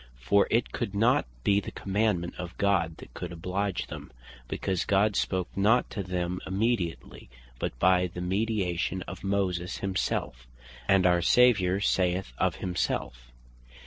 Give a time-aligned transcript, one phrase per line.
[0.19, 4.11] For it could not be the commandement of God that could oblige them;
[4.47, 10.47] because God spake not to them immediately, but by the mediation of Moses Himself;
[10.87, 13.31] And our Saviour saith of himself, (John
[13.69, 13.73] 5.